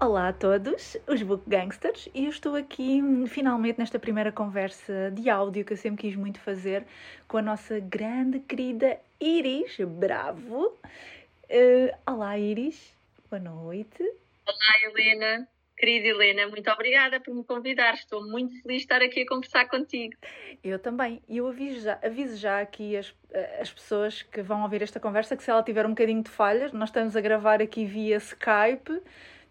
[0.00, 5.28] Olá a todos, os Book Gangsters, e eu estou aqui finalmente nesta primeira conversa de
[5.28, 6.86] áudio que eu sempre quis muito fazer
[7.26, 10.66] com a nossa grande querida Iris Bravo.
[11.50, 12.94] Uh, olá Iris,
[13.28, 14.00] boa noite.
[14.46, 17.94] Olá Helena, querida Helena, muito obrigada por me convidar.
[17.94, 20.14] Estou muito feliz de estar aqui a conversar contigo.
[20.62, 21.20] Eu também.
[21.28, 23.12] E eu aviso já, aviso já aqui as,
[23.60, 26.72] as pessoas que vão ouvir esta conversa que se ela tiver um bocadinho de falhas,
[26.72, 29.02] nós estamos a gravar aqui via Skype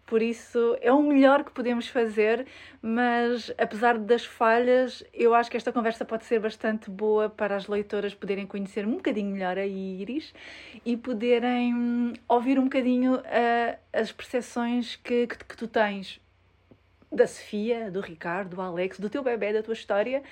[0.08, 2.46] por isso é o melhor que podemos fazer,
[2.80, 7.68] mas apesar das falhas, eu acho que esta conversa pode ser bastante boa para as
[7.68, 10.32] leitoras poderem conhecer um bocadinho melhor a Iris
[10.84, 16.18] e poderem hum, ouvir um bocadinho uh, as percepções que, que, que tu tens
[17.10, 20.22] da Sofia, do Ricardo, do Alex, do teu bebê, da tua história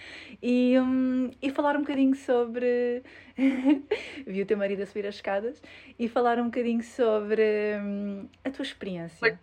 [0.42, 3.02] e, um, e falar um bocadinho sobre.
[4.26, 5.62] Vi o teu marido a subir as escadas
[5.98, 9.38] e falar um bocadinho sobre um, a tua experiência.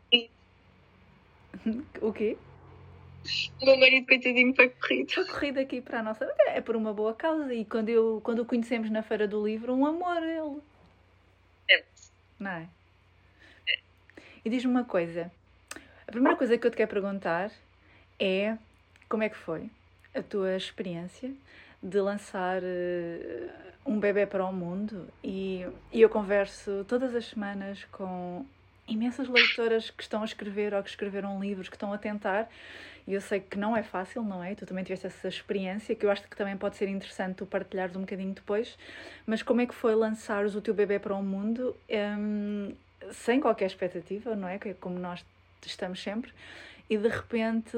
[2.02, 2.38] o quê?
[3.62, 5.12] O meu marido, coitadinho, foi corrido.
[5.12, 6.30] Foi corrido aqui para a nossa.
[6.48, 7.54] É por uma boa causa.
[7.54, 10.62] E quando, eu, quando o conhecemos na Feira do Livro, um amor ele.
[11.70, 11.84] É.
[12.38, 12.68] Não é?
[13.68, 13.80] é.
[14.44, 15.32] E diz-me uma coisa
[16.14, 17.52] primeira coisa que eu te quero perguntar
[18.20, 18.56] é
[19.10, 19.72] como é que foi
[20.14, 21.34] a tua experiência
[21.82, 23.50] de lançar uh,
[23.84, 28.46] um bebê para o mundo e, e eu converso todas as semanas com
[28.88, 32.48] imensas leitoras que estão a escrever ou que escreveram livros, que estão a tentar,
[33.08, 34.54] e eu sei que não é fácil, não é?
[34.54, 37.96] Tu também tiveste essa experiência, que eu acho que também pode ser interessante tu partilhares
[37.96, 38.78] um bocadinho depois,
[39.26, 42.74] mas como é que foi lançares o teu bebê para o mundo um,
[43.12, 44.56] sem qualquer expectativa, não é?
[44.56, 45.26] É como nós
[45.68, 46.32] estamos sempre,
[46.90, 47.78] e de repente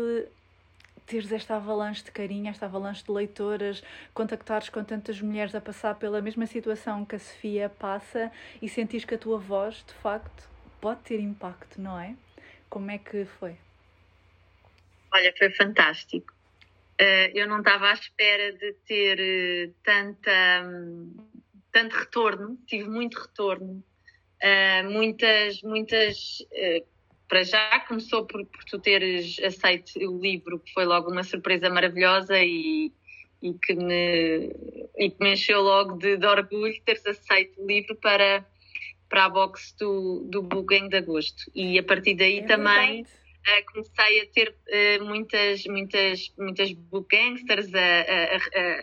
[1.05, 3.83] teres esta avalanche de carinho, esta avalanche de leitoras,
[4.13, 9.05] contactares com tantas mulheres a passar pela mesma situação que a Sofia passa e sentires
[9.05, 10.49] que a tua voz, de facto,
[10.81, 12.15] pode ter impacto, não é?
[12.69, 13.55] Como é que foi?
[15.13, 16.33] Olha, foi fantástico.
[16.99, 21.13] Uh, eu não estava à espera de ter uh, tanta, um,
[21.71, 23.83] tanto retorno, tive muito retorno.
[24.41, 26.39] Uh, muitas, muitas
[27.27, 31.69] para já começou por, por, tu teres aceito o livro, que foi logo uma surpresa
[31.69, 32.91] maravilhosa e,
[33.41, 34.51] e, que, me,
[34.97, 38.45] e que me encheu logo de, de orgulho teres aceito o livro para,
[39.09, 41.51] para a box do, do Booking de agosto.
[41.53, 44.55] E a partir daí é também uh, comecei a ter
[44.99, 48.79] uh, muitas, muitas, muitas book gangsters a, a, a,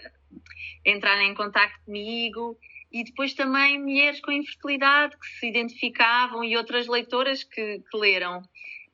[0.86, 2.58] a entrarem em contato comigo
[2.92, 8.42] e depois também mulheres com infertilidade que se identificavam e outras leitoras que, que leram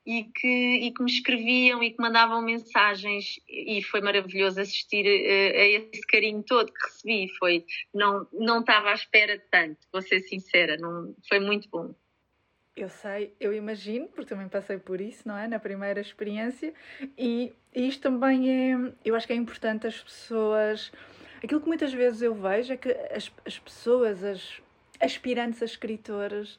[0.07, 5.11] e que, e que me escreviam e que mandavam mensagens e foi maravilhoso assistir a,
[5.11, 7.29] eh, a esse carinho todo que recebi.
[7.39, 11.95] Foi, não, não estava à espera de tanto, vou ser sincera, não, foi muito bom.
[12.75, 15.47] Eu sei, eu imagino, porque também passei por isso, não é?
[15.47, 16.73] Na primeira experiência,
[17.19, 20.91] e isto também é, eu acho que é importante as pessoas
[21.43, 24.61] Aquilo que muitas vezes eu vejo é que as, as pessoas, as
[25.01, 26.55] aspirantes a escritoras,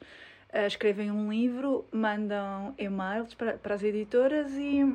[0.52, 4.94] uh, escrevem um livro, mandam e-mails para, para as editoras e,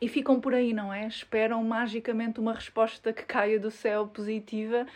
[0.00, 1.06] e ficam por aí, não é?
[1.06, 4.86] Esperam magicamente uma resposta que caia do céu positiva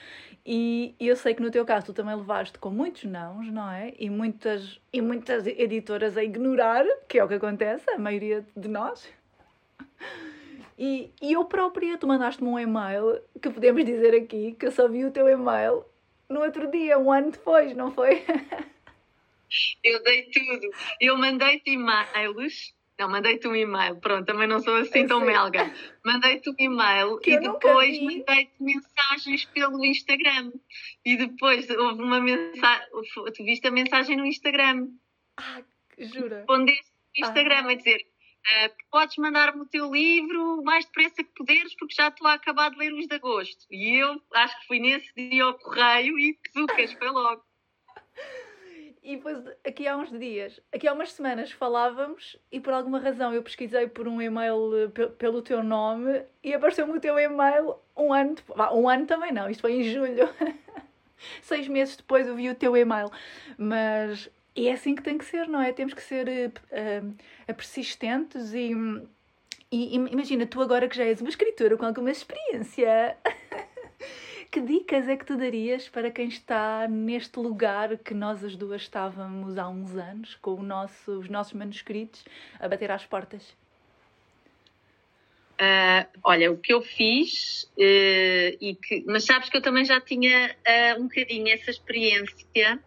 [0.51, 3.93] e, eu sei que no teu caso tu também levaste com muitos nãos, não é?
[3.99, 8.67] E muitas, e muitas editoras a ignorar, que é o que acontece, a maioria de
[8.67, 9.07] nós.
[10.79, 14.87] E, e eu própria, tu mandaste-me um e-mail, que podemos dizer aqui, que eu só
[14.87, 15.85] vi o teu e-mail
[16.29, 18.23] no outro dia, um ano depois, não foi?
[19.83, 20.71] Eu dei tudo.
[21.01, 22.75] Eu mandei-te e-mails.
[22.99, 23.97] Não, mandei-te um e-mail.
[23.97, 25.73] Pronto, também não sou assim tão melga.
[26.05, 30.53] Mandei-te um e-mail que e depois mandei-te mensagens pelo Instagram.
[31.05, 32.89] E depois houve uma mensagem.
[33.35, 34.89] Tu viste a mensagem no Instagram.
[35.37, 35.63] Ah,
[35.97, 36.39] jura?
[36.39, 37.71] Respondeste no Instagram ah.
[37.71, 38.05] a dizer
[38.49, 42.35] Uh, podes mandar-me o teu livro o mais depressa que puderes, porque já estou a
[42.35, 43.67] acabar de ler os de agosto.
[43.71, 47.43] E eu acho que fui nesse dia ao correio e Zucas foi logo.
[49.03, 53.33] E depois, aqui há uns dias, aqui há umas semanas falávamos e por alguma razão
[53.33, 58.13] eu pesquisei por um e-mail eh, pelo teu nome e apareceu-me o teu e-mail um
[58.13, 58.73] ano depois.
[58.73, 60.29] Um ano também não, isto foi em julho.
[61.41, 63.11] Seis meses depois eu vi o teu e-mail.
[63.57, 65.73] Mas e é assim que tem que ser, não é?
[65.73, 68.73] Temos que ser uh, persistentes e,
[69.71, 73.17] e, imagina, tu agora que já és uma escritora com alguma experiência,
[74.51, 78.83] que dicas é que tu darias para quem está neste lugar que nós as duas
[78.83, 82.25] estávamos há uns anos, com nosso, os nossos manuscritos
[82.59, 83.55] a bater às portas?
[85.61, 90.01] Uh, olha, o que eu fiz, uh, e que, mas sabes que eu também já
[90.01, 90.57] tinha
[90.97, 92.81] uh, um bocadinho essa experiência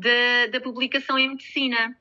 [0.00, 1.96] da, da publicação em medicina.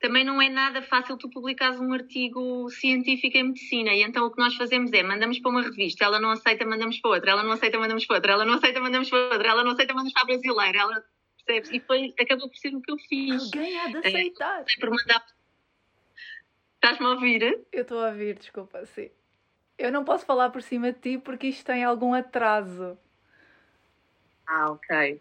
[0.00, 3.92] também não é nada fácil tu publicares um artigo científico em medicina.
[3.94, 6.98] E então o que nós fazemos é mandamos para uma revista, ela não aceita, mandamos
[7.00, 9.64] para outra, ela não aceita, mandamos para outra, ela não aceita, mandamos para outra, ela
[9.64, 10.78] não aceita, mandamos para a brasileira.
[10.78, 11.04] Ela
[11.44, 11.70] percebes?
[11.70, 13.42] E foi, acabou por ser o que eu fiz.
[13.42, 14.60] Alguém há de aceitar.
[14.62, 15.24] É, por mandar...
[16.76, 17.66] Estás-me a ouvir?
[17.72, 19.10] Eu estou a ouvir, desculpa, sim.
[19.78, 22.98] Eu não posso falar por cima de ti porque isto tem algum atraso.
[24.46, 25.20] Ah, ok.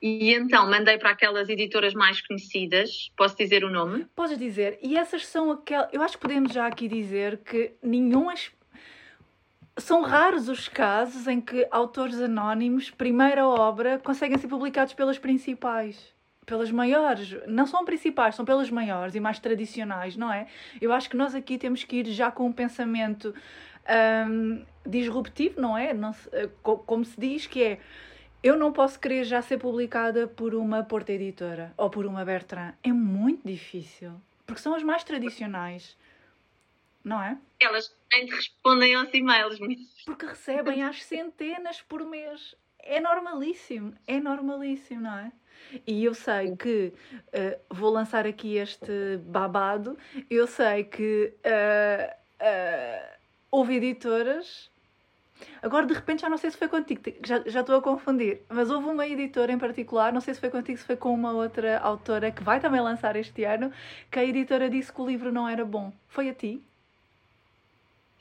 [0.00, 3.10] E então mandei para aquelas editoras mais conhecidas.
[3.16, 4.06] Posso dizer o nome?
[4.14, 4.78] Podes dizer.
[4.82, 5.88] E essas são aquelas.
[5.92, 8.26] Eu acho que podemos já aqui dizer que nenhum.
[9.78, 16.14] São raros os casos em que autores anónimos, primeira obra, conseguem ser publicados pelas principais.
[16.46, 17.36] Pelas maiores.
[17.46, 20.46] Não são principais, são pelas maiores e mais tradicionais, não é?
[20.80, 23.34] Eu acho que nós aqui temos que ir já com um pensamento
[24.30, 25.92] um, disruptivo, não é?
[25.92, 27.78] Não eh, como se diz, que é
[28.46, 32.74] eu não posso querer já ser publicada por uma Porta Editora ou por uma Bertrand.
[32.80, 34.12] É muito difícil.
[34.46, 35.96] Porque são as mais tradicionais.
[37.02, 37.36] Não é?
[37.58, 39.58] Elas nem respondem aos e-mails.
[40.04, 42.54] Porque recebem às centenas por mês.
[42.78, 43.94] É normalíssimo.
[44.06, 45.32] É normalíssimo, não é?
[45.84, 49.98] E eu sei que uh, vou lançar aqui este babado.
[50.30, 53.16] Eu sei que uh, uh,
[53.50, 54.70] houve editoras
[55.62, 58.70] Agora, de repente, já não sei se foi contigo, já, já estou a confundir, mas
[58.70, 61.78] houve uma editora em particular, não sei se foi contigo, se foi com uma outra
[61.78, 63.72] autora que vai também lançar este ano,
[64.10, 65.92] que a editora disse que o livro não era bom.
[66.08, 66.62] Foi a ti?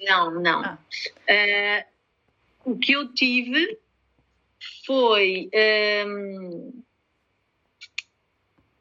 [0.01, 0.63] Não, não.
[0.63, 0.77] Ah.
[1.29, 3.79] Uh, o que eu tive
[4.85, 5.49] foi.
[6.07, 6.83] Um,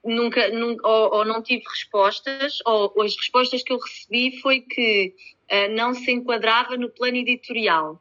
[0.05, 4.61] nunca, nunca ou, ou, não tive respostas, ou, ou, as respostas que eu recebi foi
[4.61, 5.15] que
[5.51, 8.01] uh, não se enquadrava no plano editorial.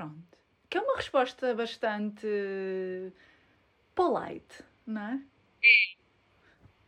[0.00, 0.38] Pronto.
[0.70, 2.26] Que é uma resposta bastante
[3.94, 5.20] polite, não é?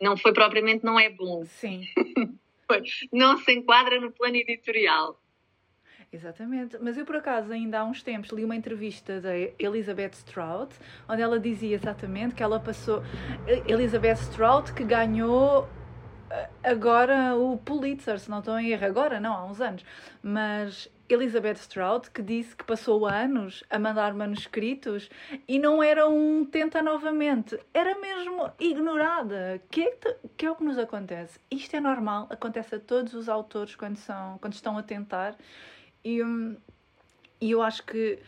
[0.00, 1.44] Não foi propriamente não é bom.
[1.44, 1.84] Sim.
[3.12, 5.20] não se enquadra no plano editorial.
[6.10, 10.74] Exatamente, mas eu por acaso ainda há uns tempos li uma entrevista da Elizabeth Strout,
[11.06, 13.02] onde ela dizia exatamente que ela passou.
[13.66, 15.81] Elizabeth Strout que ganhou eh,
[16.62, 19.84] agora o Pulitzer, se não estou em erro, agora não, há uns anos,
[20.22, 25.10] mas Elizabeth Strout, que disse que passou anos a mandar manuscritos
[25.46, 29.60] e não era um tenta novamente, era mesmo ignorada.
[29.70, 29.98] Que é,
[30.36, 31.38] que é o que nos acontece?
[31.50, 35.36] Isto é normal, acontece a todos os autores quando, são, quando estão a tentar
[36.04, 36.56] e, hum,
[37.40, 38.18] e eu acho que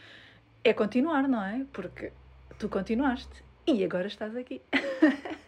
[0.62, 1.65] é continuar, não é?
[1.73, 2.12] Porque
[2.59, 4.61] tu continuaste e agora estás aqui.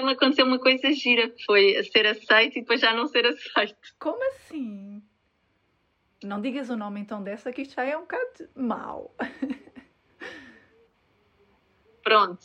[0.00, 3.26] também me aconteceu uma coisa gira, que foi ser aceito e depois já não ser
[3.26, 3.76] aceito.
[3.98, 5.02] Como assim?
[6.24, 9.14] Não digas o nome então dessa, que isto já é um bocado mau.
[12.02, 12.40] Pronto,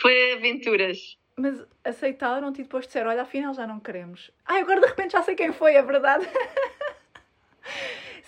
[0.00, 1.18] foi aventuras.
[1.36, 4.30] Mas aceitaram-te e depois disseram, olha, afinal já não queremos.
[4.44, 6.26] Ai, agora de repente já sei quem foi, é verdade.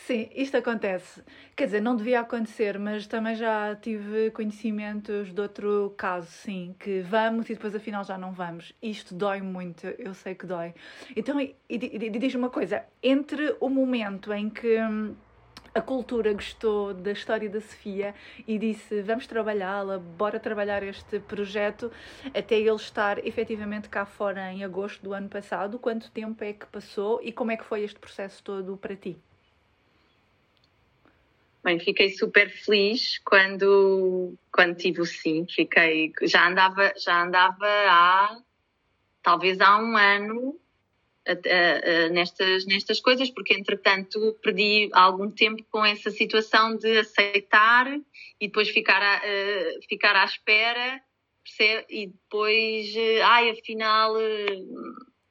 [0.09, 1.23] Sim, isto acontece.
[1.55, 7.03] Quer dizer, não devia acontecer, mas também já tive conhecimentos de outro caso, sim, que
[7.03, 8.73] vamos e depois afinal já não vamos.
[8.83, 10.73] Isto dói muito, eu sei que dói.
[11.15, 11.77] Então, e, e,
[12.07, 15.15] e diz uma coisa: entre o momento em que hum,
[15.75, 18.15] a cultura gostou da história da Sofia
[18.47, 21.93] e disse vamos trabalhá-la, bora trabalhar este projeto
[22.35, 25.79] até ele estar efetivamente cá fora em agosto do ano passado.
[25.79, 29.19] Quanto tempo é que passou e como é que foi este processo todo para ti?
[31.69, 35.47] Bem, fiquei super feliz quando, quando tive o sim.
[35.47, 38.41] Fiquei, já andava, já andava há,
[39.23, 40.59] talvez há um ano
[42.11, 47.87] nestas, nestas coisas, porque entretanto perdi algum tempo com essa situação de aceitar
[48.41, 49.21] e depois ficar, a,
[49.87, 51.03] ficar à espera
[51.91, 54.15] e depois, ai, afinal,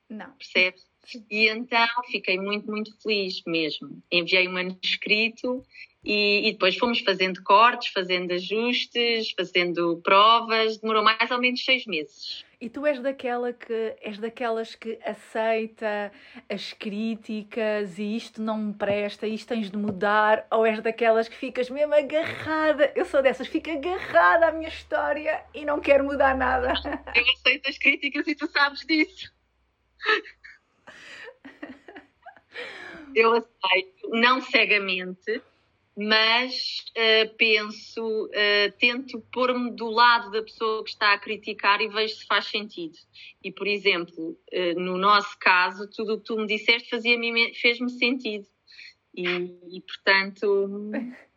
[0.07, 0.31] não.
[0.33, 0.85] percebes?
[1.31, 4.03] E então fiquei muito, muito feliz mesmo.
[4.11, 5.65] Enviei um manuscrito
[6.09, 10.77] e, e, depois fomos fazendo cortes, fazendo ajustes, fazendo provas.
[10.77, 12.45] Demorou mais ou menos seis meses.
[12.61, 16.09] E tu és daquela que és daquelas que aceita
[16.49, 21.35] as críticas e isto não me presta, isto tens de mudar, ou és daquelas que
[21.35, 22.89] ficas mesmo agarrada?
[22.95, 26.73] Eu sou dessas, fico agarrada à minha história e não quero mudar nada.
[27.13, 29.29] Eu aceito as críticas e tu sabes disso.
[33.15, 35.41] Eu aceito, não cegamente,
[35.97, 41.87] mas uh, penso, uh, tento pôr-me do lado da pessoa que está a criticar e
[41.87, 42.95] vejo se faz sentido.
[43.43, 48.45] E, por exemplo, uh, no nosso caso, tudo o que tu me disseste fez-me sentido.
[49.15, 50.91] E, e portanto,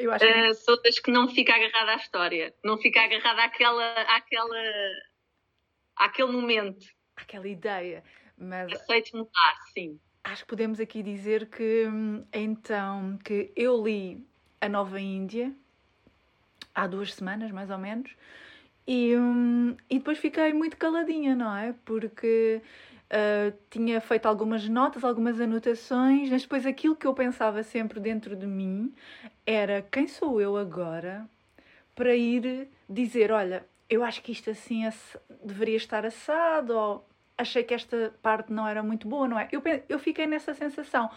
[0.00, 0.54] Eu acho que...
[0.54, 4.62] sou das que não fica agarrada à história, não fica agarrada àquela, àquela,
[5.96, 6.86] àquele momento.
[7.16, 8.02] Aquela ideia.
[8.38, 10.00] Mas Aceito mudar, sim.
[10.24, 14.24] Acho que podemos aqui dizer que hum, então que eu li
[14.60, 15.52] a Nova Índia
[16.74, 18.10] há duas semanas, mais ou menos,
[18.86, 21.74] e, hum, e depois fiquei muito caladinha, não é?
[21.84, 22.62] Porque
[23.10, 28.36] ah, tinha feito algumas notas, algumas anotações, mas depois aquilo que eu pensava sempre dentro
[28.36, 28.92] de mim
[29.44, 31.28] era quem sou eu agora
[31.94, 37.09] para ir dizer, olha, eu acho que isto assim ass- deveria estar assado, ou
[37.40, 39.48] achei que esta parte não era muito boa, não é?
[39.50, 41.10] Eu, eu fiquei nessa sensação.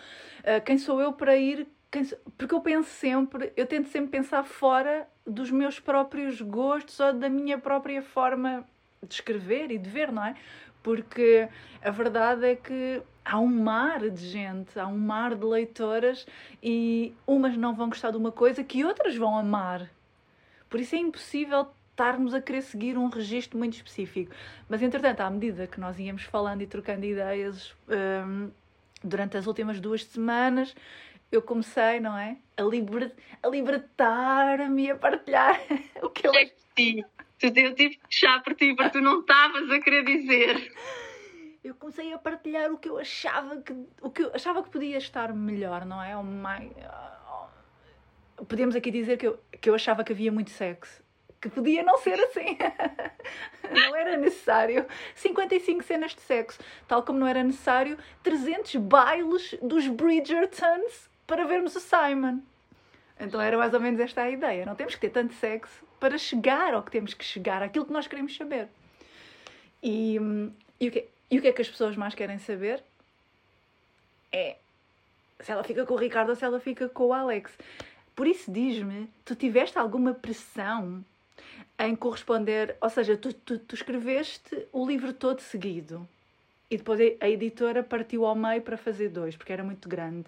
[0.44, 1.68] Ah, quem sou eu para ir.
[1.92, 2.03] quem
[2.38, 7.30] Porque eu penso sempre, eu tento sempre pensar fora dos meus próprios gostos ou da
[7.30, 8.65] minha própria forma
[9.01, 10.36] de escrever e de ver, não é?
[10.82, 11.48] Porque
[11.82, 16.25] a verdade é que há um mar de gente, há um mar de leitoras
[16.62, 19.89] e umas não vão gostar de uma coisa que outras vão amar.
[20.70, 24.34] Por isso é impossível estarmos a querer seguir um registro muito específico.
[24.68, 28.50] Mas, entretanto, à medida que nós íamos falando e trocando ideias hum,
[29.04, 30.76] durante as últimas duas semanas,
[31.32, 32.38] eu comecei, não é?
[32.58, 33.12] A, liber...
[33.42, 35.60] a libertar-me e a partilhar
[36.02, 37.04] o que eu É sim.
[37.40, 40.72] Tu- Eu tive que puxar por ti, porque tu não estavas a querer dizer.
[41.64, 44.98] eu comecei a partilhar o que eu achava que o que eu achava que podia
[44.98, 46.16] estar melhor, não é?
[46.18, 46.72] Ou mais,
[48.48, 51.03] podemos aqui dizer que eu, que eu achava que havia muito sexo.
[51.44, 52.58] Que podia não ser assim.
[53.70, 56.58] não era necessário 55 cenas de sexo.
[56.88, 62.40] Tal como não era necessário 300 bailes dos Bridgertons para vermos o Simon.
[63.20, 64.66] Então era mais ou menos esta a ideia.
[64.66, 67.92] Não temos que ter tanto sexo para chegar ao que temos que chegar, àquilo que
[67.92, 68.70] nós queremos saber.
[69.84, 70.16] E,
[70.80, 72.82] e, o, que, e o que é que as pessoas mais querem saber?
[74.32, 74.56] É
[75.42, 77.52] se ela fica com o Ricardo ou se ela fica com o Alex.
[78.16, 81.04] Por isso diz-me, tu tiveste alguma pressão
[81.80, 86.08] em corresponder, ou seja, tu, tu, tu escreveste o livro todo seguido
[86.70, 90.25] e depois a editora partiu ao meio para fazer dois, porque era muito grande.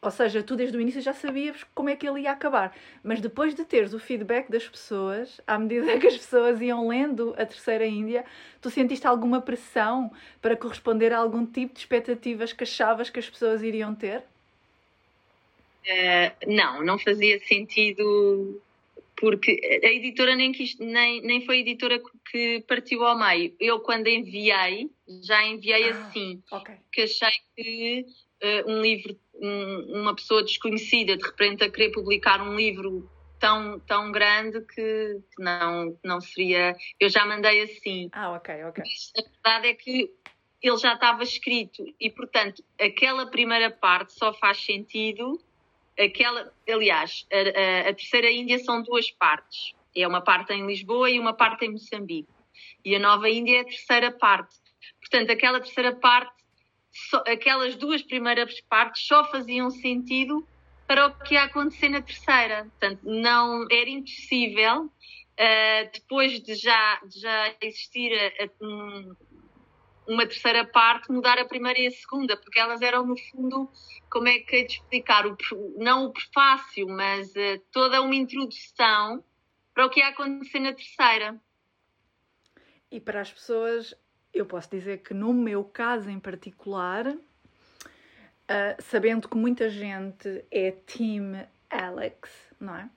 [0.00, 2.76] Ou seja, tu desde o início já sabias como é que ele ia acabar.
[3.02, 7.34] Mas depois de teres o feedback das pessoas, à medida que as pessoas iam lendo
[7.36, 8.24] a Terceira Índia,
[8.60, 13.28] tu sentiste alguma pressão para corresponder a algum tipo de expectativas que achavas que as
[13.28, 14.22] pessoas iriam ter?
[15.84, 18.62] Eh, não, não fazia sentido
[19.20, 23.54] porque a editora nem, quis, nem, nem foi a editora que partiu ao meio.
[23.58, 24.88] Eu, quando enviei,
[25.24, 25.90] já enviei Ah.
[26.08, 26.74] assim, Ok.
[26.92, 28.06] que achei que
[28.40, 33.10] eh, um livro, um- uma pessoa desconhecida, de repente a querer publicar um livro
[33.40, 36.76] tão, tão grande que que não, não seria.
[37.00, 38.08] Eu já mandei assim.
[38.12, 38.84] Ah, ok, ok.
[39.16, 40.10] A verdade é que
[40.62, 45.40] ele já estava escrito e, portanto, aquela primeira parte só faz sentido.
[45.98, 49.72] Aquela, aliás, a, a- a terceira Índia são duas partes.
[49.96, 52.28] É uma parte em Lisboa e uma parte em Moçambique.
[52.84, 54.54] E a Nova Índia é a terceira parte.
[55.00, 56.32] Portanto, aquela terceira parte,
[57.10, 60.46] só- aquelas duas primeiras partes só faziam sentido
[60.86, 62.64] para o que ia acontecer na terceira.
[62.78, 69.14] Portanto, não era impossível, uh, depois de já, de já existir a- a- um-
[70.08, 73.70] uma terceira parte, mudar a primeira e a segunda, porque elas eram, no fundo,
[74.10, 75.26] como é que é de explicar?
[75.26, 75.36] O,
[75.76, 79.22] não o prefácio, mas uh, toda uma introdução
[79.74, 81.40] para o que ia acontecer na terceira.
[82.90, 83.94] E para as pessoas,
[84.32, 87.14] eu posso dizer que no meu caso em particular,
[88.48, 92.88] ah, sabendo que muita gente é Team Alex, não é?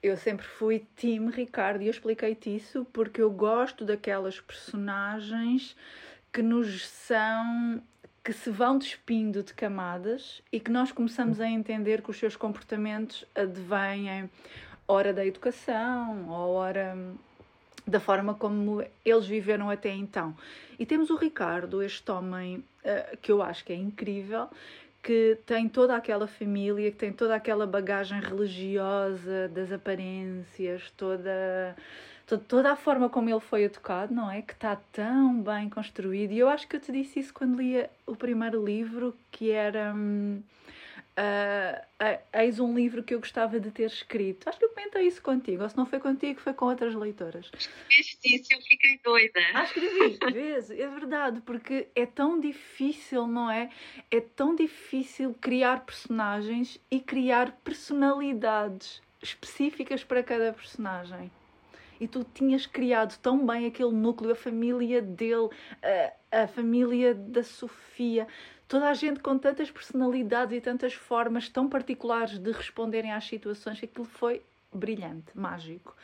[0.00, 5.76] Eu sempre fui Team Ricardo e eu expliquei-te isso porque eu gosto daquelas personagens
[6.34, 7.80] que nos são.
[8.24, 12.34] que se vão despindo de camadas e que nós começamos a entender que os seus
[12.36, 14.30] comportamentos advêm
[14.88, 16.96] hora da educação, ou hora
[17.86, 20.34] da forma como eles viveram até então.
[20.78, 24.48] E temos o Ricardo, este homem eh, que eu acho que é incrível,
[25.02, 31.82] que tem toda aquela família, que tem toda aquela bagagem religiosa das aparências, toda, to-
[32.26, 34.42] toda a forma como ele foi educado, não é?
[34.42, 36.32] Que está tão bem construído.
[36.32, 39.92] E eu acho que eu te disse isso quando lia o primeiro livro, que era.
[39.94, 40.42] hum,
[41.16, 41.82] ah,
[42.42, 44.48] eis um livro que eu gostava de ter escrito.
[44.48, 47.50] Acho que eu comentei isso contigo, ou se não foi contigo, foi com outras leitoras.
[47.88, 49.40] Viste isso, eu fiquei doida.
[49.54, 50.70] Ah, escrevi, vês?
[50.70, 53.70] É verdade, porque é tão difícil, não é?
[54.10, 61.30] É tão difícil criar personagens e criar personalidades específicas para cada personagem.
[62.00, 65.48] E tu tinhas criado tão bem aquele núcleo, a família dele,
[66.32, 68.26] a, a família da Sofia,
[68.68, 73.82] toda a gente com tantas personalidades e tantas formas tão particulares de responderem às situações,
[73.82, 75.94] aquilo foi brilhante, mágico.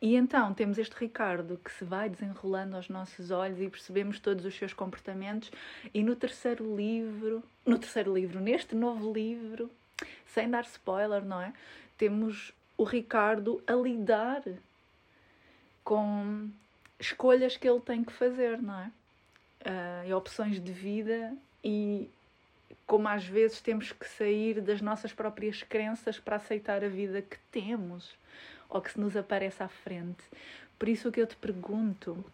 [0.00, 4.44] e então temos este Ricardo que se vai desenrolando aos nossos olhos e percebemos todos
[4.44, 5.50] os seus comportamentos.
[5.92, 9.70] E no terceiro livro, no terceiro livro, neste novo livro,
[10.26, 11.52] sem dar spoiler, não é?
[11.98, 14.42] Temos o Ricardo a lidar
[15.86, 16.50] com
[16.98, 18.90] escolhas que ele tem que fazer, não é?
[19.64, 22.10] Uh, e opções de vida e
[22.84, 27.38] como às vezes temos que sair das nossas próprias crenças para aceitar a vida que
[27.52, 28.16] temos
[28.68, 30.24] ou que se nos aparece à frente.
[30.76, 32.24] Por isso o que eu te pergunto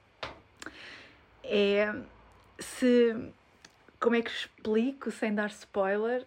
[1.44, 1.94] é
[2.58, 3.14] se
[4.00, 6.26] como é que explico sem dar spoiler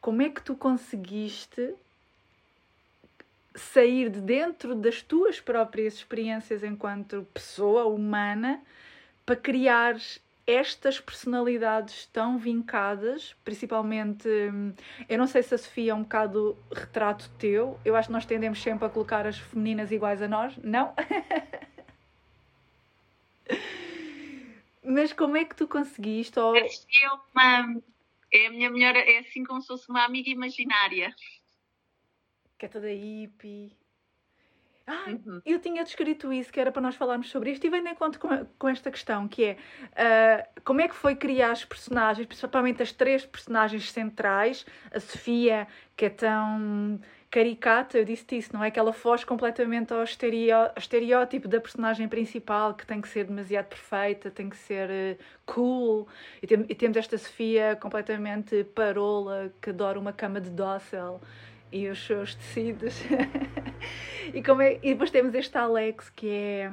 [0.00, 1.74] como é que tu conseguiste
[3.54, 8.62] sair de dentro das tuas próprias experiências enquanto pessoa humana
[9.24, 9.96] para criar
[10.46, 14.28] estas personalidades tão vincadas, principalmente,
[15.08, 18.26] eu não sei se a Sofia é um bocado retrato teu, eu acho que nós
[18.26, 20.92] tendemos sempre a colocar as femininas iguais a nós, não?
[24.84, 26.38] Mas como é que tu conseguiste?
[26.40, 26.56] Ou...
[26.56, 26.66] É,
[27.32, 27.80] uma,
[28.32, 31.14] é a minha melhor, é assim como se fosse uma amiga imaginária.
[32.62, 33.76] Que é toda hippie.
[34.86, 35.42] Ah, uhum.
[35.44, 38.20] eu tinha descrito isso, que era para nós falarmos sobre isto, e vem de encontro
[38.20, 42.80] com, com esta questão, que é uh, como é que foi criar as personagens, principalmente
[42.80, 45.66] as três personagens centrais, a Sofia,
[45.96, 48.70] que é tão caricata, eu disse isso, não é?
[48.70, 54.30] Que ela foge completamente ao estereótipo da personagem principal, que tem que ser demasiado perfeita,
[54.30, 56.06] tem que ser uh, cool,
[56.40, 61.20] e, tem, e, temos esta Sofia completamente parola, que adora uma cama de dócil
[61.72, 62.94] e os seus tecidos.
[64.32, 66.72] e, como é, e depois temos este Alex que é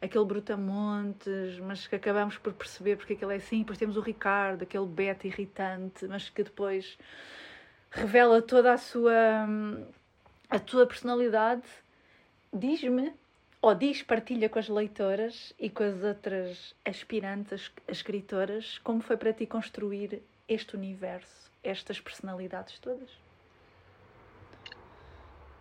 [0.00, 3.60] aquele brutamontes, mas que acabamos por perceber porque é que ele é assim.
[3.60, 6.98] Depois temos o Ricardo, aquele beta irritante, mas que depois
[7.90, 9.46] revela toda a sua
[10.50, 11.62] a tua personalidade.
[12.52, 13.12] Diz-me,
[13.60, 19.16] ou diz, partilha com as leitoras e com as outras aspirantes, as escritoras, como foi
[19.16, 23.23] para ti construir este universo, estas personalidades todas?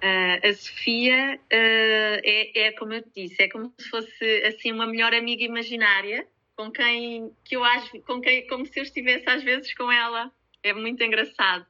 [0.03, 4.69] Uh, a Sofia uh, é, é, como eu te disse, é como se fosse assim
[4.69, 9.29] uma melhor amiga imaginária com quem que eu acho, com quem, como se eu estivesse
[9.29, 10.29] às vezes com ela.
[10.61, 11.65] É muito engraçado.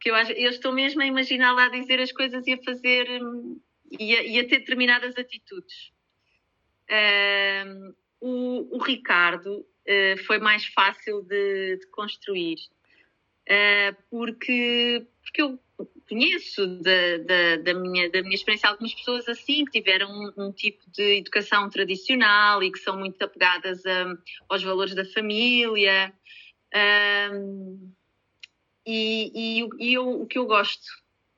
[0.00, 3.60] Que eu, eu estou mesmo a imaginá-la a dizer as coisas e a fazer hum,
[3.90, 5.92] e a, e a ter determinadas atitudes.
[6.88, 9.66] Uh, o, o, Ricardo
[10.26, 12.56] foi mais fácil de, de construir
[14.08, 15.58] porque, porque eu
[16.08, 20.52] conheço da, da, da, minha, da minha experiência algumas pessoas assim, que tiveram um, um
[20.52, 24.16] tipo de educação tradicional e que são muito apegadas a,
[24.48, 26.12] aos valores da família.
[27.32, 27.92] Um,
[28.86, 30.84] e, e, e eu, o que eu gosto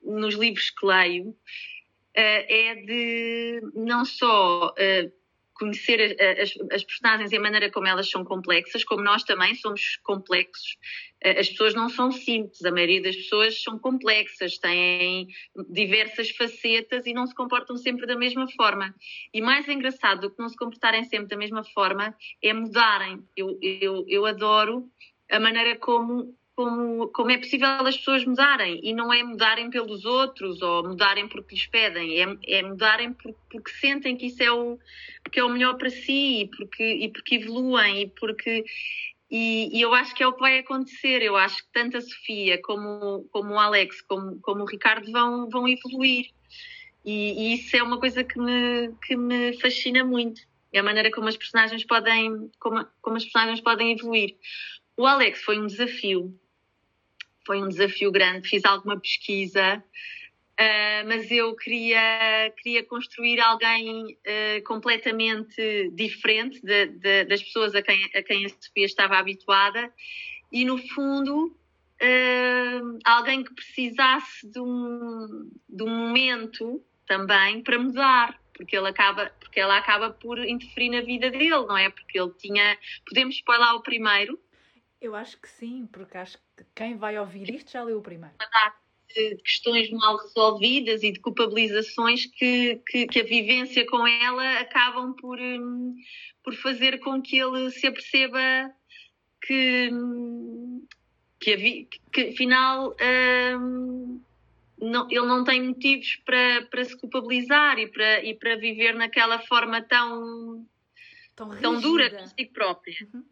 [0.03, 1.37] nos livros que leio uh,
[2.17, 5.13] é de não só uh,
[5.59, 9.97] conhecer as, as, personagens e a maneira como elas são complexas, como nós também somos
[10.03, 10.77] complexos.
[11.25, 15.29] As pessoas não são simples, a maioria das pessoas são complexas, têm
[15.69, 18.95] diversas facetas e não se comportam sempre da mesma forma.
[19.33, 23.25] E mais engraçado do que não se comportarem sempre da mesma forma é mudarem.
[23.37, 24.89] Eu, eu, eu adoro
[25.31, 30.07] a maneira como como, como é possível as pessoas mudarem e não é mudarem pelos
[30.07, 34.51] outros ou mudarem porque lhes pedem, é, é mudarem por, porque sentem que isso é
[34.51, 34.79] o,
[35.31, 38.65] que é o melhor para si e porque, e porque evoluem e porque
[39.31, 41.21] e, e, eu acho que é o que vai acontecer.
[41.21, 45.51] Eu acho que tanto a Sofia como, como o Alex, como, como o Ricardo vão,
[45.51, 46.31] vão evoluir.
[47.05, 50.41] E, e, isso é uma coisa que me, que me fascina muito.
[50.73, 54.37] É a maneira como as personagens podem, como, como as personagens podem evoluir.
[54.97, 56.33] O Alex foi um desafio
[57.47, 58.49] foi um desafio grande.
[58.49, 59.83] Fiz alguma pesquisa,
[60.61, 67.83] uh, mas eu queria, queria construir alguém uh, completamente diferente de, de, das pessoas a
[67.83, 69.91] quem, a quem a Sofia estava habituada
[70.53, 78.39] e, no fundo, uh, alguém que precisasse de um, de um momento também para mudar
[78.53, 81.91] porque ele acaba porque ela acaba por interferir na vida dele, não é?
[81.91, 84.41] Porque ele tinha, podemos spoiler o primeiro,
[85.01, 86.39] eu acho que sim, porque acho
[86.75, 88.37] quem vai ouvir isto já leu o primeiro.
[89.15, 95.15] De questões mal resolvidas e de culpabilizações que, que, que a vivência com ela acabam
[95.15, 95.95] por, hum,
[96.43, 98.71] por fazer com que ele se aperceba
[99.41, 100.87] que, hum,
[101.41, 102.95] que, que afinal
[103.59, 104.21] hum,
[104.81, 109.39] não, ele não tem motivos para, para se culpabilizar e para, e para viver naquela
[109.39, 110.67] forma tão,
[111.35, 112.95] tão, tão dura consigo própria.
[113.15, 113.25] Uhum.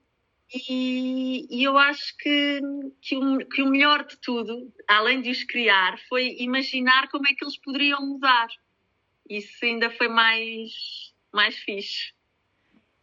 [0.54, 2.60] E, e, eu acho que,
[3.00, 7.34] que o, que, o, melhor de tudo, além de os criar, foi imaginar como é
[7.34, 8.46] que eles poderiam mudar.
[9.28, 12.12] Isso ainda foi mais, mais fixe.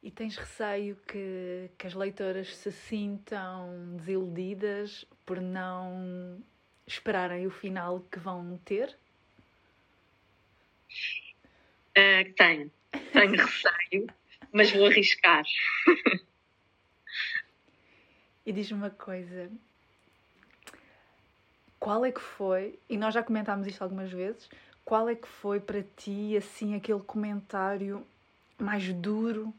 [0.01, 6.41] E tens receio que, que as leitoras se sintam desiludidas por não
[6.87, 8.97] esperarem o final que vão ter?
[11.97, 12.71] Uh, tenho,
[13.11, 14.07] tenho receio,
[14.53, 15.43] mas vou arriscar.
[18.45, 19.49] e diz-me uma coisa:
[21.79, 24.49] qual é que foi, e nós já comentámos isto algumas vezes,
[24.85, 28.05] qual é que foi para ti assim aquele comentário
[28.57, 29.53] mais duro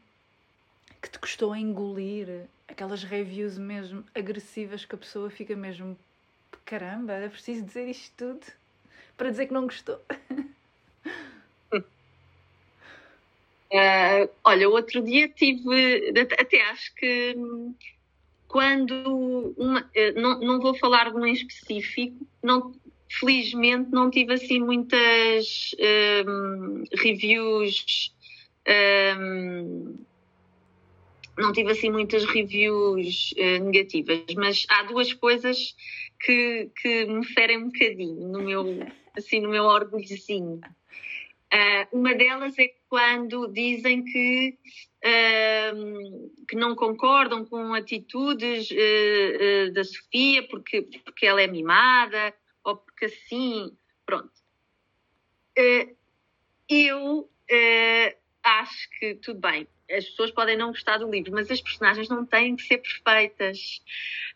[1.01, 2.47] que te custou engolir?
[2.67, 5.97] Aquelas reviews mesmo agressivas que a pessoa fica mesmo
[6.65, 8.45] caramba, é preciso dizer isto tudo
[9.17, 10.01] para dizer que não gostou.
[13.71, 17.35] Uh, olha, outro dia tive, até acho que
[18.53, 22.71] quando uma, eh, não, não vou falar de um em específico, não,
[23.09, 25.71] felizmente não tive assim muitas
[26.27, 28.13] um, reviews
[29.17, 29.97] um,
[31.35, 35.75] não tive assim muitas reviews uh, negativas, mas há duas coisas
[36.19, 38.85] que, que me ferem um bocadinho no meu,
[39.17, 40.61] assim, no meu orgulhozinho.
[41.51, 44.55] Uh, uma delas é quando dizem que,
[45.03, 52.31] uh, que não concordam com atitudes uh, da Sofia porque, porque ela é mimada
[52.63, 53.75] ou porque assim,
[54.05, 54.31] pronto.
[56.69, 57.27] eu
[58.43, 62.23] acho que tudo bem, as pessoas podem não gostar do livro, mas as personagens não
[62.27, 63.81] têm que ser perfeitas.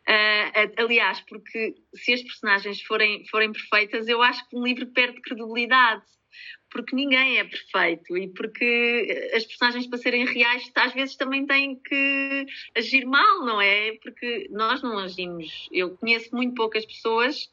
[0.10, 5.22] Uh, aliás, porque se as personagens forem, forem perfeitas, eu acho que um livro perde
[5.22, 6.02] credibilidade
[6.70, 11.76] porque ninguém é perfeito e porque as personagens para serem reais às vezes também têm
[11.76, 13.94] que agir mal, não é?
[14.02, 15.70] Porque nós não agimos.
[15.72, 17.50] Eu conheço muito poucas pessoas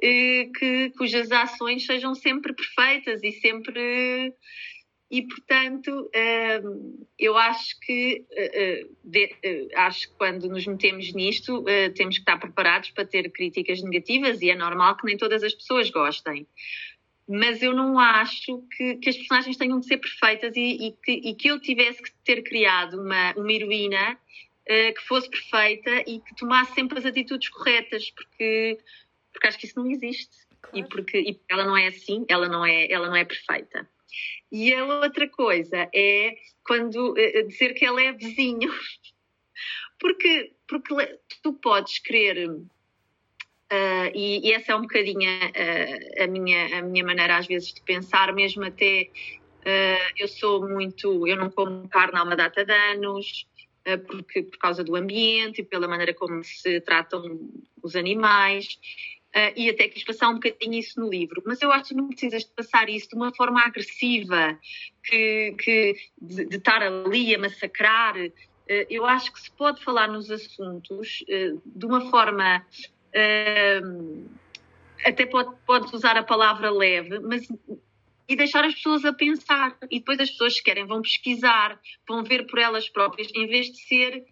[0.00, 4.32] eh, que, cujas ações sejam sempre perfeitas e sempre.
[5.10, 6.60] E, portanto, eh,
[7.18, 8.86] eu acho que, eh,
[9.74, 14.50] acho que quando nos metemos nisto, temos que estar preparados para ter críticas negativas e
[14.50, 16.46] é normal que nem todas as pessoas gostem
[17.28, 21.12] mas eu não acho que, que, as personagens tenham de ser perfeitas e, e, que,
[21.12, 26.20] e, que, eu tivesse que ter criado uma, uma heroína uh, que fosse perfeita e
[26.20, 28.78] que tomasse sempre as atitudes corretas, porque,
[29.30, 30.48] porque acho que isso não existe.
[30.62, 30.78] Claro.
[30.78, 33.86] E, porque, e ela não é assim, ela não é, ela não é perfeita.
[34.50, 36.34] E a outra coisa é
[36.66, 38.72] quando uh, dizer que ela é vizinho.
[40.00, 42.48] porque, porque tu podes querer
[43.70, 45.28] Uh, e, e, essa é um bocadinho
[46.18, 49.10] a, minha, a minha maneira às vezes de pensar, mesmo até
[49.58, 53.46] uh, eu sou muito, eu não como carne há uma data de anos,
[53.86, 57.22] uh, porque, por causa do ambiente e pela maneira como se tratam
[57.82, 58.78] os animais,
[59.54, 62.44] e até quis passar um bocadinho isso no livro, mas eu acho que não precisas
[62.44, 64.58] de passar isso de uma forma agressiva,
[65.04, 68.16] que, que de, de estar ali a massacrar.
[68.90, 71.24] eu acho que se pode falar nos assuntos
[71.64, 72.66] de uma forma
[75.04, 77.46] até pode, pode usar a palavra leve, mas
[78.28, 79.76] e deixar as pessoas a pensar.
[79.90, 83.68] E depois as pessoas, se querem, vão pesquisar, vão ver por elas próprias, em vez
[83.72, 84.24] de ser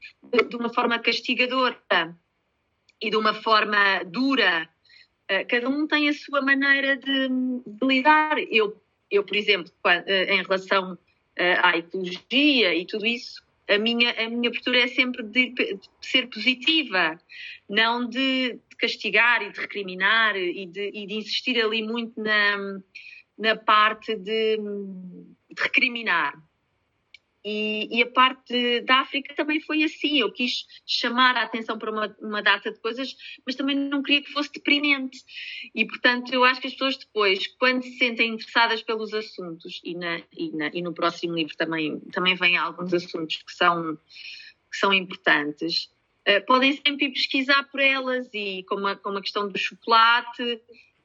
[0.49, 1.81] de uma forma castigadora
[3.01, 4.69] e de uma forma dura.
[5.29, 7.29] Ah, cada um tem a sua maneira de,
[7.67, 8.39] de lidar.
[8.51, 10.99] Eu, eu, por exemplo, ah, em relação
[11.39, 15.81] ah, à ecologia e tudo isso, a minha, a minha postura é sempre de, de
[16.01, 17.19] ser positiva,
[17.69, 22.81] não de, de, castigar e de recriminar e de, e de insistir ali muito na,
[23.39, 26.35] na parte de, de recriminar.
[27.49, 30.19] E, e, a parte da África também foi assim.
[30.19, 34.21] Eu quis chamar a atenção para uma, uma, data de coisas, mas também não queria
[34.21, 35.17] que fosse deprimente.
[35.73, 39.95] E, portanto, eu acho que as pessoas depois, quando se sentem interessadas pelos assuntos, e,
[39.95, 44.77] na, e, na, e no próximo livro também, também vêm alguns assuntos que são, que
[44.77, 45.89] são importantes,
[46.29, 50.61] uh, podem sempre pesquisar por elas, e como a, como a questão do chocolate,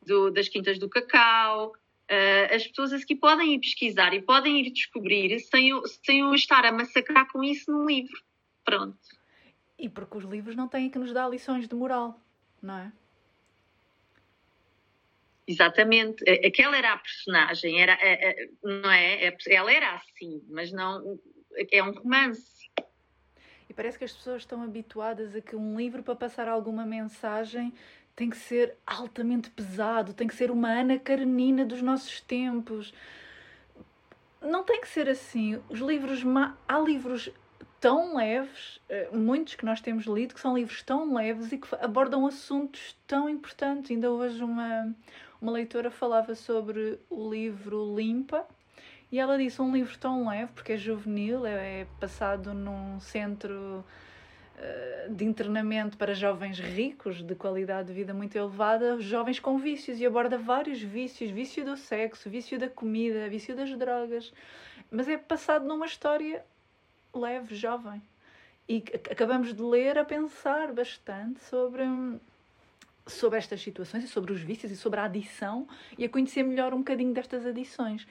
[0.08, 1.74] do, das quintas do cacau,
[2.12, 6.36] Uh, as pessoas seguir podem ir pesquisar e podem ir descobrir sem eu, sem eu
[6.36, 8.22] estar a massacrar com isso no livro.
[8.66, 8.98] Pronto.
[9.80, 12.20] E porque os livros não têm que nos dar lições de moral,
[12.62, 12.92] não é?
[15.48, 16.24] Exatamente.
[16.46, 17.98] Aquela era a personagem, era,
[18.62, 19.34] não é?
[19.48, 21.18] Ela era assim, mas não.
[21.72, 22.70] É um romance.
[23.70, 27.74] E parece que as pessoas estão habituadas a que um livro, para passar alguma mensagem,
[28.16, 32.94] tem que ser altamente pesado, tem que ser uma Ana Karenina dos nossos tempos.
[34.42, 35.62] Não tem que ser assim.
[35.70, 36.24] Os livros.
[36.68, 37.32] Há livros
[37.82, 41.68] tão leves, eh, muitos que nós temos lido, que são livros tão leves e que
[41.82, 43.90] abordam assuntos tão importantes.
[43.90, 44.96] Ainda hoje uma,
[45.42, 48.46] uma leitora falava sobre o livro Limpa,
[49.12, 53.84] E ela disse um livro tão leve, porque é juvenil, é, é passado num centro
[55.10, 60.06] de internamento para jovens ricos, de qualidade de vida muito elevada, jovens com vícios e
[60.06, 64.34] aborda vários vícios: vício do sexo, vício da comida, vício das drogas.
[64.90, 66.44] Mas é passado numa história
[67.14, 68.02] leve, jovem.
[68.68, 71.84] E acabamos de ler a pensar bastante sobre,
[73.06, 76.74] sobre estas situações e sobre os vícios e sobre a adição e a conhecer melhor
[76.74, 78.08] um bocadinho destas adições.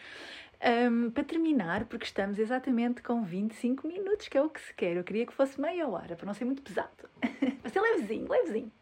[0.62, 4.96] Um, para terminar, porque estamos exatamente com 25 minutos, que é o que se quer.
[4.96, 7.08] Eu queria que fosse meia hora, para não ser muito pesado.
[7.62, 8.72] para ser levezinho, levezinho.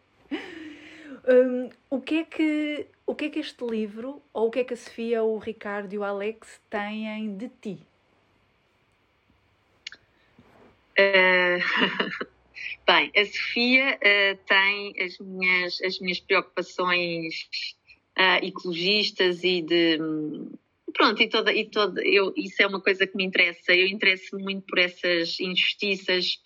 [1.28, 4.64] Um, o, que é que, o que é que este livro, ou o que é
[4.64, 7.78] que a Sofia, o Ricardo e o Alex têm de ti?
[10.98, 12.26] Uh,
[12.86, 17.48] bem, a Sofia uh, tem as minhas, as minhas preocupações
[18.18, 19.98] uh, ecologistas e de.
[20.92, 23.74] Pronto, e toda, e toda eu, isso é uma coisa que me interessa.
[23.74, 26.38] Eu interesso-me muito por essas injustiças.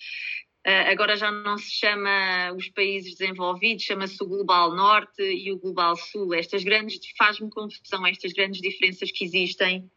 [0.64, 5.96] agora já não se chama os países desenvolvidos, chama-se o Global Norte e o Global
[5.96, 6.34] Sul.
[6.34, 9.90] Estas grandes, faz-me confusão, estas grandes diferenças que existem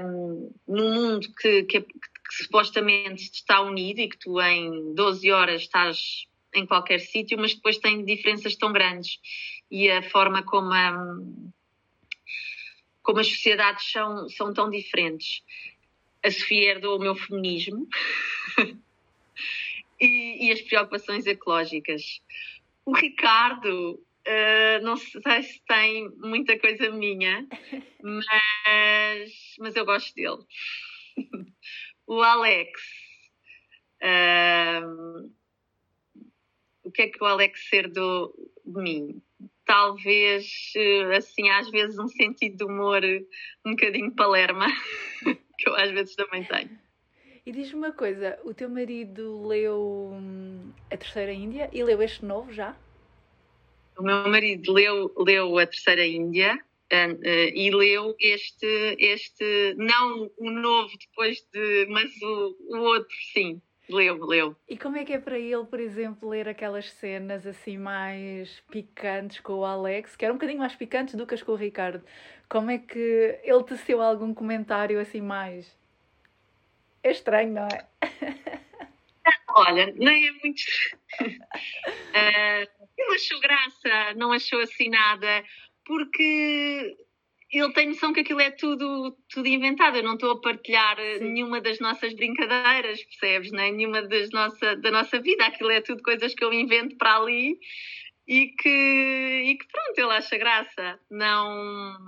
[0.00, 5.62] um, num mundo que, que, que supostamente está unido e que tu em 12 horas
[5.62, 9.18] estás em qualquer sítio, mas depois tem diferenças tão grandes
[9.70, 11.16] e a forma como, a,
[13.02, 15.42] como as sociedades são, são tão diferentes.
[16.22, 17.88] A Sofia herdou o meu feminismo
[20.00, 22.20] e, e, as preocupações ecológicas.
[22.84, 27.46] O Ricardo, uh, não sei se tem muita coisa minha,
[28.02, 30.44] mas, mas eu gosto dele
[32.06, 32.82] o Alex.
[34.02, 35.30] Uh,
[36.82, 38.34] o que é que o Alex herdou
[38.64, 39.22] de mim?
[39.64, 43.02] Talvez, eh, assim, às vezes um sentido de humor
[43.64, 44.66] um bocadinho palerma,
[45.58, 46.78] que eu às vezes também tenho.
[47.44, 52.24] E diz-me uma coisa, o teu marido leu hum, A Terceira Índia e leu este
[52.24, 52.76] novo já?
[53.98, 56.58] O meu marido leu, leu A Terceira Índia
[56.92, 63.62] Uh, e leu este, este, não o novo depois de, mas o, o outro, sim,
[63.88, 64.56] leu, leu.
[64.68, 69.40] E como é que é para ele, por exemplo, ler aquelas cenas assim mais picantes
[69.40, 72.02] com o Alex, que eram um bocadinho mais picantes do que as com o Ricardo?
[72.48, 75.74] Como é que ele teceu algum comentário assim mais.
[77.02, 77.86] É estranho, não é?
[79.54, 80.62] Olha, nem é muito.
[81.20, 85.44] uh, não achou graça, não achou assim nada
[85.84, 86.96] porque
[87.52, 89.96] ele tem noção que aquilo é tudo, tudo inventado.
[89.96, 91.32] Eu não estou a partilhar eh, Sim.
[91.32, 93.52] nenhuma das nossas brincadeiras, percebes?
[93.52, 95.44] Nem nenhuma das nossa, da nossa vida.
[95.44, 97.58] Aquilo é tudo coisas que eu invento para ali
[98.26, 100.98] e que, e que pronto, ele acha graça.
[101.10, 101.98] Não,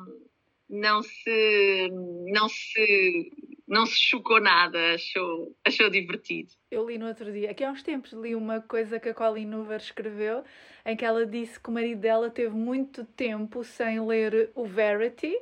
[0.71, 1.91] não se,
[2.33, 3.33] não se,
[3.69, 6.53] não se chocou nada, achou, achou divertido.
[6.71, 9.53] Eu li no outro dia, aqui há uns tempos, li uma coisa que a Colin
[9.55, 10.43] Hoover escreveu
[10.85, 15.37] em que ela disse que o marido dela teve muito tempo sem ler o Verity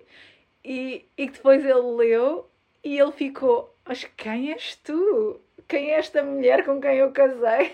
[0.65, 2.49] e, e que depois ele leu
[2.85, 5.41] e ele ficou: Mas quem és tu?
[5.67, 7.73] Quem é esta mulher com quem eu casei?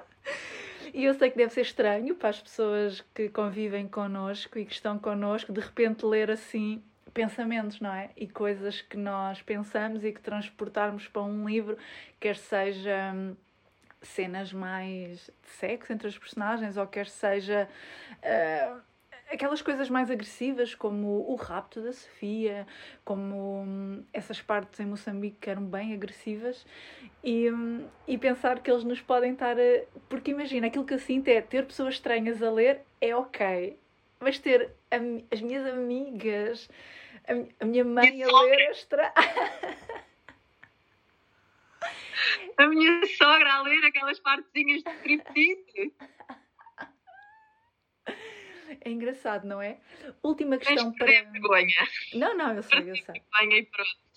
[0.94, 4.72] e eu sei que deve ser estranho para as pessoas que convivem connosco e que
[4.72, 6.82] estão connosco de repente ler assim
[7.12, 8.10] pensamentos, não é?
[8.16, 11.76] E coisas que nós pensamos e que transportarmos para um livro,
[12.18, 13.34] quer seja hum,
[14.02, 17.68] cenas mais de sexo entre as personagens, ou quer seja
[18.18, 18.80] uh,
[19.30, 22.66] aquelas coisas mais agressivas, como o rapto da Sofia,
[23.04, 26.66] como um, essas partes em Moçambique que eram bem agressivas,
[27.22, 29.84] e, um, e pensar que eles nos podem estar a.
[30.08, 33.78] Porque imagina, aquilo que eu sinto é ter pessoas estranhas a ler é ok,
[34.18, 34.70] mas ter
[35.30, 36.68] as minhas amigas,
[37.26, 39.12] a, a minha mãe a ler é estranho.
[42.56, 45.94] a minha sogra a ler aquelas partezinhas de striptease.
[48.82, 49.78] É engraçado, não é?
[50.22, 51.06] Última questão para.
[51.24, 51.74] vergonha.
[52.14, 53.22] Não, não, eu sei, eu sei.
[53.32, 54.10] Vergonha e pronto.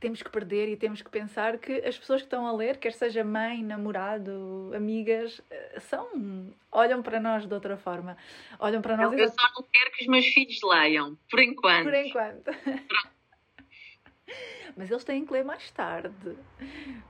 [0.00, 2.92] Temos que perder e temos que pensar que as pessoas que estão a ler, quer
[2.92, 6.54] seja mãe, namorado, amigas, eh, são.
[6.70, 8.16] olham para nós de outra forma.
[8.60, 9.12] Olham para nós.
[9.12, 11.84] Eu, eu só não quero que os meus filhos leiam, por enquanto.
[11.84, 12.50] Por enquanto.
[14.76, 16.38] Mas eles têm que ler mais tarde.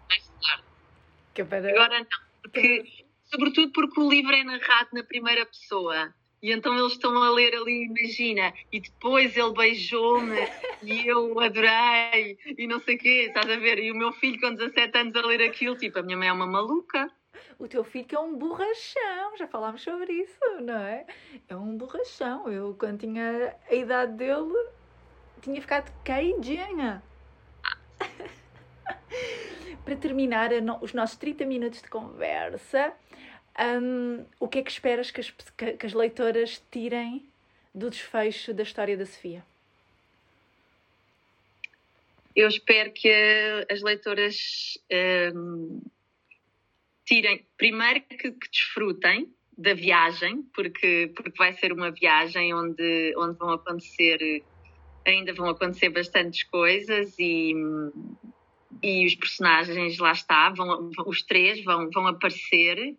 [0.08, 0.27] Mais
[1.44, 1.70] para...
[1.70, 2.06] Agora não,
[2.42, 2.84] porque,
[3.24, 6.12] sobretudo porque o livro é narrado na primeira pessoa.
[6.40, 10.38] E então eles estão a ler ali, imagina, e depois ele beijou-me
[10.84, 13.80] e eu adorei e não sei o quê, estás a ver?
[13.80, 16.32] E o meu filho com 17 anos a ler aquilo, tipo, a minha mãe é
[16.32, 17.10] uma maluca.
[17.58, 21.06] O teu filho que é um borrachão, já falámos sobre isso, não é?
[21.48, 22.48] É um borrachão.
[22.48, 24.68] Eu, quando tinha a idade dele,
[25.42, 27.02] tinha ficado caidinha.
[29.88, 30.50] Para terminar
[30.82, 32.92] os nossos 30 minutos de conversa,
[33.58, 37.26] um, o que é que esperas que as, que as leitoras tirem
[37.74, 39.42] do desfecho da história da Sofia?
[42.36, 43.10] Eu espero que
[43.70, 44.78] as leitoras
[45.34, 45.80] um,
[47.06, 53.38] tirem, primeiro que, que, desfrutem da viagem, porque, porque vai ser uma viagem onde, onde
[53.38, 54.44] vão acontecer,
[55.06, 57.54] ainda vão acontecer bastantes coisas e,
[58.82, 62.96] e os personagens lá está, vão, os três vão, vão aparecer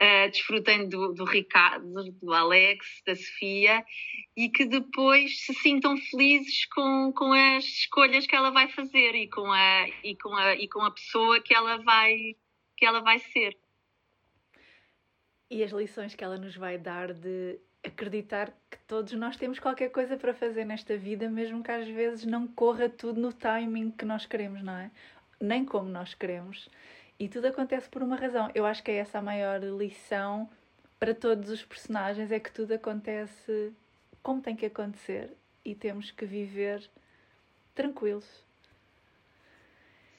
[0.00, 3.84] uh, desfrutem do, do Ricardo, do Alex, da Sofia
[4.36, 9.28] e que depois se sintam felizes com, com as escolhas que ela vai fazer e
[9.28, 12.36] com a, e com a, e com a pessoa que ela vai,
[12.76, 13.56] que ela vai ser.
[15.50, 19.90] E as lições que ela nos vai dar de acreditar que todos nós temos qualquer
[19.90, 24.04] coisa para fazer nesta vida, mesmo que às vezes não corra tudo no timing que
[24.04, 24.90] nós queremos, não é?
[25.40, 26.68] Nem como nós queremos.
[27.18, 28.50] E tudo acontece por uma razão.
[28.54, 30.48] Eu acho que é essa a maior lição
[30.98, 33.72] para todos os personagens: é que tudo acontece
[34.22, 35.30] como tem que acontecer
[35.64, 36.82] e temos que viver
[37.74, 38.44] tranquilos.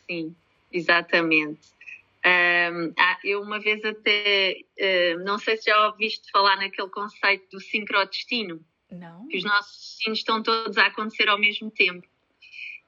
[0.07, 0.35] Sim,
[0.71, 1.59] exatamente.
[2.23, 7.49] Um, ah, eu uma vez até, uh, não sei se já ouviste falar naquele conceito
[7.51, 8.63] do sincrodestino.
[8.91, 9.27] Não.
[9.27, 12.07] Que os nossos destinos estão todos a acontecer ao mesmo tempo.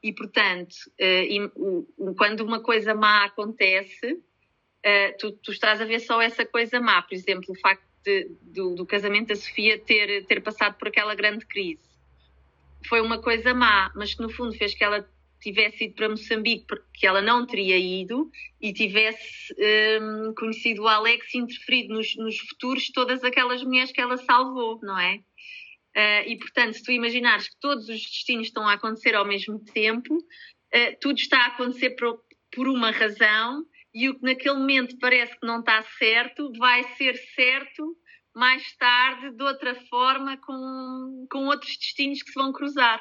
[0.04, 6.22] E, portanto, uh, quando uma coisa má acontece, uh, tu, tu, estás a ver só
[6.22, 7.02] essa coisa má.
[7.02, 11.16] Por exemplo, o facto de, do, do, casamento da Sofia ter, ter passado por aquela
[11.16, 11.82] grande crise.
[12.86, 15.10] Foi uma coisa má, mas que no fundo fez que ela
[15.44, 19.54] tivesse ido para Moçambique, porque ela não teria ido, e tivesse
[20.02, 24.18] um, conhecido o Alex e interferido nos, nos futuros de todas aquelas mulheres que ela
[24.18, 25.18] salvou, não é?
[25.96, 29.60] Uh, e, portanto, se tu imaginares que todos os destinos estão a acontecer ao mesmo
[29.60, 32.20] tempo, uh, tudo está a acontecer por,
[32.52, 37.16] por, uma razão e o que naquele momento parece que não está certo vai ser
[37.36, 37.96] certo
[38.34, 43.00] mais tarde, de outra forma, com, com outros destinos que se vão cruzar.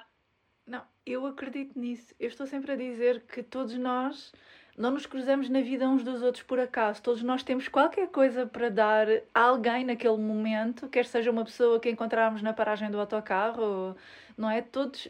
[0.72, 2.14] Não, eu acredito nisso.
[2.18, 4.32] Eu estou sempre a dizer que todos nós
[4.74, 7.02] não nos cruzamos na vida uns dos outros por acaso.
[7.02, 11.78] Todos nós temos qualquer coisa para dar a alguém naquele momento, quer seja uma pessoa
[11.78, 13.94] que encontrarmos na paragem do autocarro,
[14.34, 14.62] não é?
[14.62, 15.08] Todos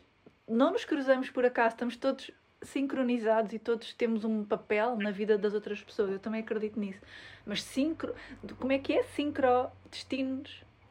[0.48, 5.38] não nos cruzamos por acaso, estamos todos sincronizados e todos temos um papel na vida
[5.38, 6.10] das outras pessoas.
[6.10, 7.00] Eu também acredito nisso.
[7.46, 8.16] Mas sincro,
[8.58, 9.04] como é que é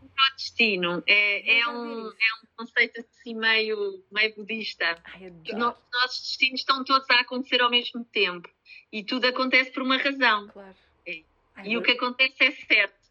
[0.01, 0.41] sincrodestinos?
[0.41, 4.97] Destino é, é, um, é um conceito assim meio, meio budista.
[5.05, 8.49] Ai, Os nossos destinos estão todos a acontecer ao mesmo tempo
[8.91, 10.47] e tudo acontece por uma razão.
[10.47, 10.75] Claro.
[11.05, 11.21] É.
[11.55, 11.79] Ai, e eu...
[11.79, 13.01] o que acontece é certo.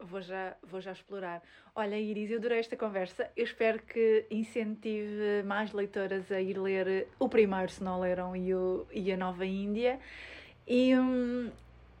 [0.00, 1.42] Vou já, vou já explorar.
[1.74, 3.30] Olha, Iris, eu adorei esta conversa.
[3.36, 8.54] Eu espero que incentive mais leitoras a ir ler o primeiro, se não leram, e,
[8.54, 9.98] o, e a Nova Índia.
[10.66, 11.50] E, um,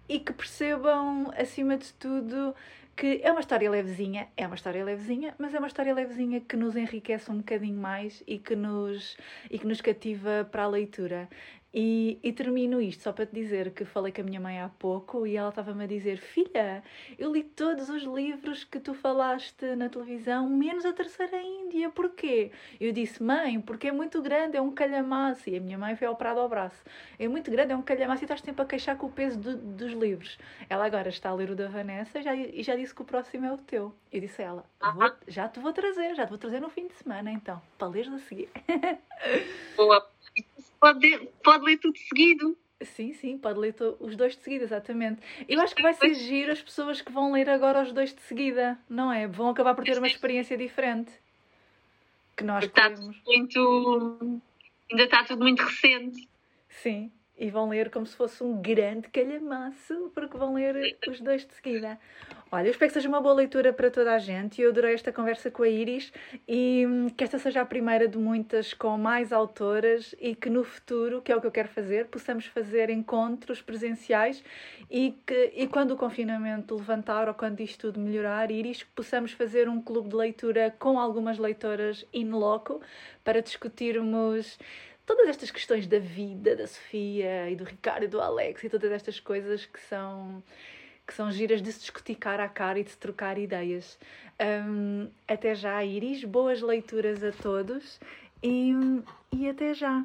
[0.08, 2.54] e que percebam, acima de tudo,
[2.98, 6.56] que é uma história levezinha, é uma história levezinha, mas é uma história levezinha que
[6.56, 9.16] nos enriquece um bocadinho mais e que nos,
[9.48, 11.28] e que nos cativa para a leitura.
[11.72, 14.70] E, e, termino isto só para te dizer que falei com a minha mãe há
[14.70, 16.82] pouco e ela estava-me a dizer: Filha,
[17.18, 21.90] eu li todos os livros que tu falaste na televisão, menos a Terceira Índia.
[21.90, 22.52] Porquê?
[22.80, 25.50] Eu disse: Mãe, porque é muito grande, é um calhamaço.
[25.50, 26.82] E a minha mãe foi operada ao braço.
[27.18, 29.56] É muito grande, é um calhamaço e estás sempre a queixar com o peso do,
[29.56, 30.38] dos livros.
[30.70, 33.44] Ela agora está a ler o da Vanessa já, e já disse que o próximo
[33.44, 33.94] é o teu.
[34.10, 34.64] Eu disse a ela:
[35.26, 38.10] Já te vou trazer, já te vou trazer no fim de semana então, para leres
[38.10, 38.48] a seguir.
[39.76, 40.08] Boa
[40.80, 42.56] pode, pode ler tudo seguido.
[42.80, 45.20] Sim, sim, pode ler os dois de seguida, exatamente.
[45.48, 48.20] Eu acho que vai ser giro as pessoas que vão ler agora os dois de
[48.22, 49.26] seguida, não é?
[49.26, 51.10] Vão acabar por ter uma experiência diferente.
[52.36, 52.88] Que nós está
[53.26, 54.40] muito
[54.90, 56.28] Ainda está tudo muito recente.
[56.68, 61.46] Sim, e vão ler como se fosse um grande calhamaço, porque vão ler os dois
[61.46, 61.98] de seguida.
[62.50, 64.62] Olha, eu espero que seja uma boa leitura para toda a gente.
[64.62, 66.10] Eu adorei esta conversa com a Iris
[66.48, 70.64] e hum, que esta seja a primeira de muitas com mais autoras e que no
[70.64, 74.42] futuro, que é o que eu quero fazer, possamos fazer encontros presenciais
[74.90, 79.68] e que e quando o confinamento levantar ou quando isto tudo melhorar, Iris, possamos fazer
[79.68, 82.80] um clube de leitura com algumas leitoras in loco
[83.22, 84.58] para discutirmos
[85.08, 88.92] todas estas questões da vida da Sofia e do Ricardo e do Alex e todas
[88.92, 90.42] estas coisas que são
[91.06, 93.98] que são giras de se discutir cara a cara e de se trocar ideias.
[94.38, 96.22] Um, até já, Iris.
[96.22, 97.98] Boas leituras a todos
[98.42, 98.74] e,
[99.32, 100.04] e até já.